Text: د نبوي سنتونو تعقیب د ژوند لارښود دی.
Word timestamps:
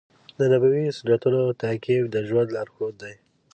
د 0.37 0.39
نبوي 0.51 0.85
سنتونو 0.97 1.41
تعقیب 1.61 2.03
د 2.09 2.15
ژوند 2.27 2.49
لارښود 2.55 2.93
دی. 3.03 3.13